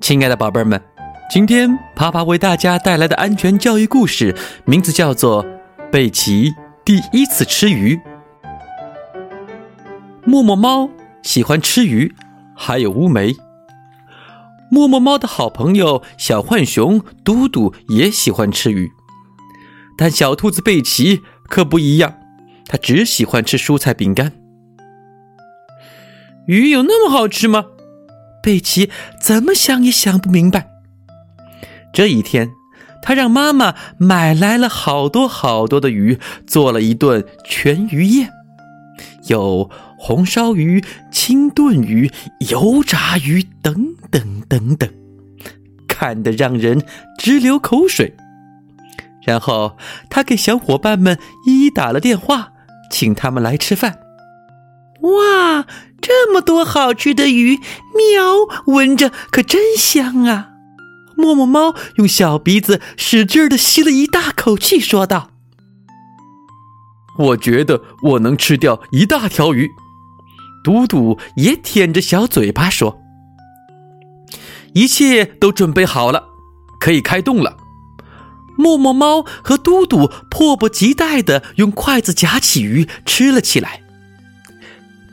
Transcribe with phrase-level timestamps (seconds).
[0.00, 0.82] 亲爱的宝贝们，
[1.30, 5.44] 今天爬爬为大家带来的安全教育故事，名字叫做
[5.90, 6.52] 《贝奇
[6.84, 7.96] 第一次吃鱼》。
[10.24, 10.90] 默默猫
[11.22, 12.12] 喜欢吃鱼，
[12.56, 13.36] 还有乌梅。
[14.68, 18.90] 默默猫的好朋友小浣熊嘟嘟也喜欢吃鱼，
[19.96, 22.14] 但小兔子贝奇可不一样，
[22.66, 24.32] 它只喜欢吃蔬菜饼干。
[26.48, 27.66] 鱼有那么好吃吗？
[28.44, 30.68] 贝奇怎么想也想不明白。
[31.94, 32.50] 这一天，
[33.02, 38.30] 他让妈妈买来了好多好多的鱼，做了一顿全鱼宴，
[39.28, 42.10] 有红烧鱼、清炖鱼、
[42.50, 44.90] 油炸鱼等等等等，
[45.88, 46.82] 看得让人
[47.16, 48.14] 直流口水。
[49.24, 49.78] 然后，
[50.10, 52.52] 他给小伙伴们一一打了电话，
[52.90, 54.00] 请他们来吃饭。
[55.00, 55.66] 哇，
[56.06, 57.56] 这么多好吃的鱼，
[57.94, 60.50] 喵，闻着可真香啊！
[61.16, 65.30] 默默猫用小鼻子使劲的吸了一大口气，说道
[67.16, 69.70] ：“我觉得我能吃掉一大条鱼。”
[70.62, 72.98] 嘟嘟也舔着小嘴巴说
[74.74, 76.24] ：“一切都准备好了，
[76.78, 77.56] 可以开动了。”
[78.58, 83.83] 默默猫和嘟嘟迫不及待的用筷子夹起鱼吃了起来。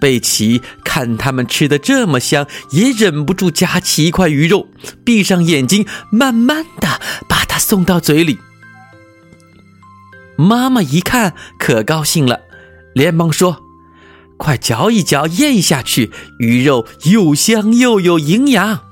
[0.00, 4.68] 贝奇看他们吃的这么香，也忍不住夹起一块鱼肉，
[5.04, 8.38] 闭上眼睛，慢慢的把它送到嘴里。
[10.36, 12.40] 妈妈一看可高兴了，
[12.94, 13.60] 连忙说
[14.38, 18.84] ：“快嚼一嚼，咽下去，鱼肉又香又有营养。”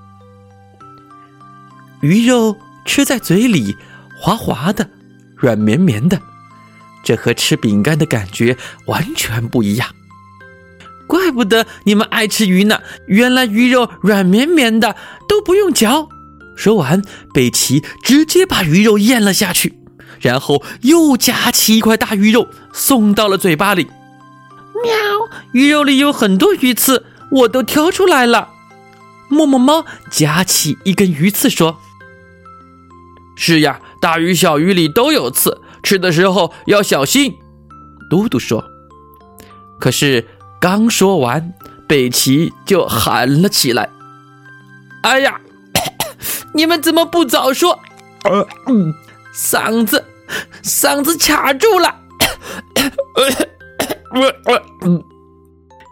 [2.03, 3.77] 鱼肉吃在嘴里，
[4.21, 4.91] 滑滑的，
[5.37, 6.21] 软绵绵的，
[7.05, 9.89] 这和吃饼干的感觉完全不一样。
[11.07, 12.81] 怪不得你们爱吃鱼呢！
[13.07, 14.97] 原来鱼肉软绵绵的，
[15.29, 16.09] 都不用嚼。
[16.57, 19.79] 说完，贝奇直接把鱼肉咽了下去，
[20.21, 23.87] 然后又夹起一块大鱼肉送到了嘴巴里。
[24.83, 24.93] 喵！
[25.53, 28.49] 鱼肉里有很多鱼刺，我都挑出来了。
[29.29, 31.79] 默默猫夹起一根鱼刺说
[33.37, 37.35] ：“是呀，大鱼小鱼里都有刺，吃的时候要小心。”
[38.11, 38.65] 嘟嘟说
[39.79, 40.27] ：“可是。”
[40.61, 41.53] 刚说完，
[41.87, 43.89] 北齐就喊了起来
[45.03, 45.41] ：“哎呀，
[46.55, 47.79] 你们怎么不早说？
[48.25, 48.47] 呃
[49.35, 50.05] 嗓子，
[50.63, 51.95] 嗓子卡住了。”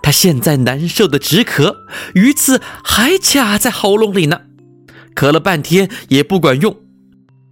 [0.03, 1.77] 他现在难受的直咳，
[2.15, 4.41] 鱼刺还卡在喉咙里呢，
[5.15, 6.77] 咳了半天也不管用。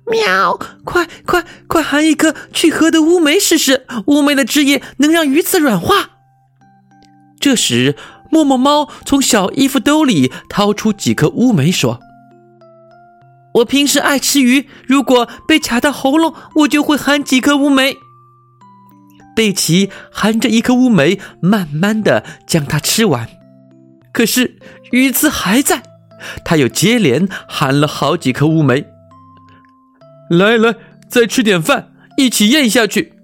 [0.07, 0.59] 喵！
[0.85, 6.12] 快快快，含一颗去核的乌梅试试，乌梅的汁液能让鱼刺软化。
[7.43, 7.97] 这时，
[8.31, 11.99] 默默猫从小衣服兜里掏出几颗乌梅，说
[13.55, 17.97] ：“我平时爱吃鱼，如果被卡到喉咙，我就会含几颗乌梅。”
[19.35, 23.29] 贝奇含着一颗乌梅，慢慢的将它吃完。
[24.13, 24.59] 可是
[24.93, 25.83] 鱼刺还在，
[26.45, 28.85] 他又接连含了好几颗乌梅。
[30.31, 30.77] 来来，
[31.09, 33.15] 再吃点饭，一起咽下去。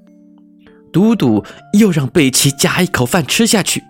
[0.92, 1.44] 嘟嘟
[1.78, 3.84] 又让贝奇夹一口饭吃下去。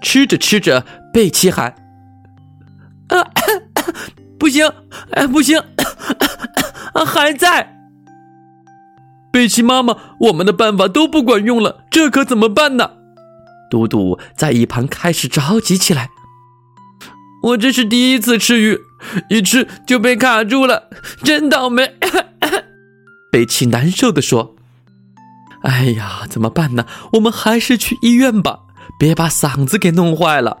[0.00, 1.74] 吃着吃着，贝奇喊
[3.08, 3.24] ：“啊，
[4.38, 4.70] 不行，
[5.12, 5.58] 哎，不行，
[6.94, 7.74] 啊，还在！”
[9.32, 12.92] 贝奇妈妈，我们的办法都不管用了，这可怎么办呢？
[13.70, 16.08] 嘟嘟在一旁开始着急起来。
[17.42, 18.80] 我这是第一次吃鱼，
[19.28, 20.88] 一吃就被卡住了，
[21.22, 21.94] 真倒霉！
[23.30, 24.56] 贝奇难受的说
[25.62, 26.86] ：“哎呀，怎么办呢？
[27.12, 28.60] 我们还是去医院吧。”
[28.98, 30.58] 别把嗓子给弄坏了。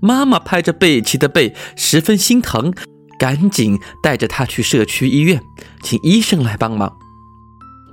[0.00, 2.72] 妈妈拍着贝奇的背，十分心疼，
[3.18, 5.42] 赶紧带着他去社区医院，
[5.82, 6.96] 请医生来帮忙。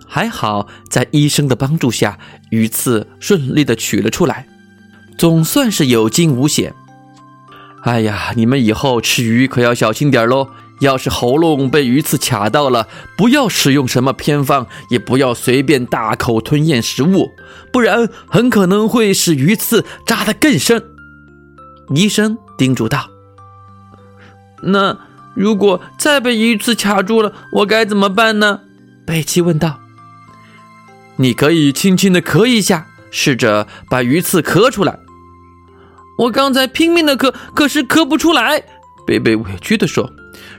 [0.08, 2.18] 还好，在医生的帮助下，
[2.52, 4.48] 鱼刺顺利的取了出来，
[5.18, 6.74] 总算是有惊无险。
[7.84, 10.50] 哎呀，你们以后吃鱼可要小心点喽！
[10.80, 12.88] 要是喉咙被鱼刺卡到了，
[13.18, 17.32] 不要使用什么偏方，也不要随便大口吞咽食物，
[17.72, 20.84] 不然很可能会使鱼刺扎得更深。
[21.94, 23.10] 医生叮嘱道
[24.64, 24.98] ：“那
[25.36, 28.62] 如果再被鱼刺卡住了，我该怎么办呢？”
[29.06, 29.80] 贝奇问道。
[31.18, 35.00] “你可以轻轻地咳一下，试着把鱼刺咳出来。”
[36.20, 38.64] 我刚才拼命的咳，可是咳不出来。
[39.06, 40.10] 贝贝委屈地说。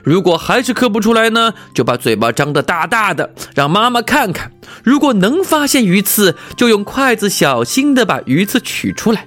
[0.03, 4.51] 如果还是咳不出来呢，就把嘴巴张得大大的，让妈妈看看。
[4.83, 9.21] 如果能发现鱼刺，就用筷子小心地把鱼刺取出来；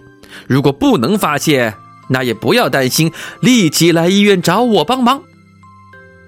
[0.47, 1.75] 如果不能发现，
[2.09, 5.23] 那也不要担心，立即来医院找我帮忙。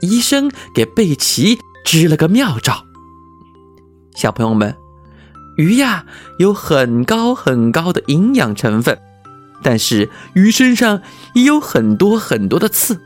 [0.01, 2.85] 医生给贝奇支了个妙招。
[4.15, 4.77] 小朋友们，
[5.57, 6.05] 鱼呀
[6.39, 8.99] 有很高很高的营养成分，
[9.63, 11.03] 但是鱼身上
[11.35, 13.01] 也有很多很多的刺。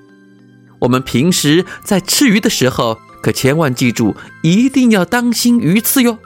[0.80, 6.18] 我们平时在吃鱼的时候，可千万记住，一定要当心鱼刺哟。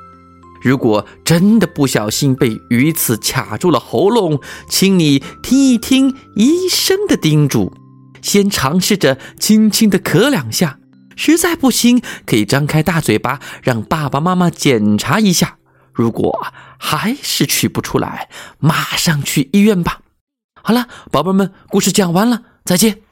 [0.63, 7.73] 如果真的不小心被鱼刺卡住了喉咙，请你听一听医生的叮嘱，
[8.23, 10.79] 先尝试着轻轻的咳两下，
[11.17, 15.59] 实在不行可以张开大嘴巴让爸爸妈妈检查一下。
[15.93, 16.47] 如果
[16.79, 20.01] 还是取不出来，马上去医院吧。
[20.63, 23.04] 好了，宝贝们，故事讲完了，再见。